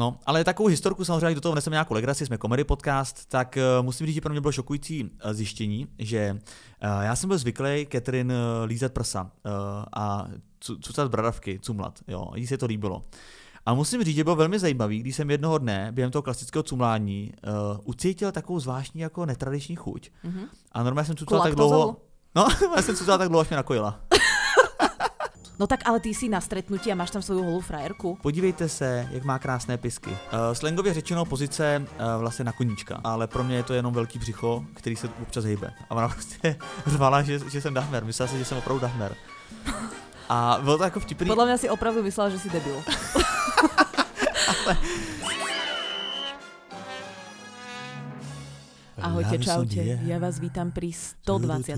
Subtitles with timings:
[0.00, 3.84] No, ale takovou historku samozřejmě, do toho vneseme nějakou legraci, jsme komedy podcast, tak uh,
[3.84, 7.86] musím říct, že pro mě bylo šokující uh, zjištění, že uh, já jsem byl zvyklý
[7.92, 9.50] Catherine uh, lízat prsa uh,
[9.92, 10.26] a
[10.60, 13.04] cucat bradavky, cumlat, jo, jí se to líbilo.
[13.66, 17.32] A musím říct, že bylo velmi zajímavý, když jsem jednoho dne během toho klasického cumlání
[17.46, 20.10] uh, ucítil takovou zvláštní jako netradiční chuť.
[20.24, 20.46] Mm-hmm.
[20.72, 21.96] A normálně jsem cucal tak dlouho.
[22.34, 24.00] No, já jsem cucal tak dlouho, až mě nakojila.
[25.60, 28.18] No tak ale ty jsi na stretnutí a máš tam svou holou frajerku.
[28.22, 30.10] Podívejte se, jak má krásné pisky.
[30.10, 30.16] Uh,
[30.52, 34.64] slangově řečeno pozice uh, vlastně na koníčka, ale pro mě je to jenom velký břicho,
[34.74, 35.72] který se občas hejbe.
[35.90, 38.04] A ona prostě řvala, že, že jsem dahmer.
[38.04, 39.14] Myslela si, že jsem opravdu dahmer.
[40.28, 41.26] A bylo to jako vtipný.
[41.26, 42.76] Podle mě si opravdu myslela, že jsi debil.
[44.66, 44.76] ale...
[49.00, 49.80] Ahojte, čaute.
[50.04, 51.72] Ja vás vítam pri 120.